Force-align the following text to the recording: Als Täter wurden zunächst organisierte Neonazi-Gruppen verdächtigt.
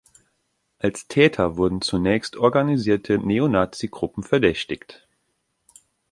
Als 0.79 1.07
Täter 1.07 1.57
wurden 1.57 1.79
zunächst 1.83 2.35
organisierte 2.35 3.19
Neonazi-Gruppen 3.19 4.23
verdächtigt. 4.23 5.07